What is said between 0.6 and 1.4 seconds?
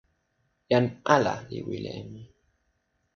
jan ala